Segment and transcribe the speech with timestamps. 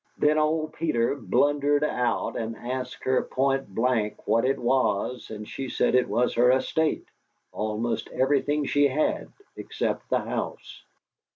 [0.17, 5.69] Then old Peter blundered out and asked her point blank what it was, and she
[5.69, 7.05] said it was her estate,
[7.51, 10.81] almost everything she had, except the house.